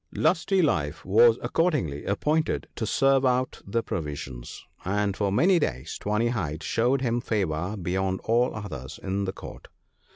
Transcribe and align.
"Lusty 0.27 0.63
life 0.63 1.05
was 1.05 1.37
accordingly 1.43 2.05
appointed 2.05 2.67
to 2.75 2.87
serve 2.87 3.23
out 3.23 3.61
the 3.67 3.83
provisions, 3.83 4.65
and 4.83 5.15
for 5.15 5.31
many 5.31 5.59
days 5.59 5.99
Tawny 5.99 6.29
hide 6.29 6.63
showed 6.63 7.01
him 7.01 7.21
favour 7.21 7.77
beyond 7.77 8.19
all 8.23 8.55
others 8.55 8.99
in 9.03 9.25
the 9.25 9.31
Court. 9.33 9.67